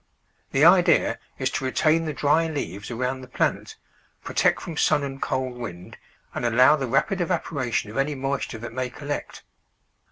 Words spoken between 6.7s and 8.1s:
the rapid evaporation of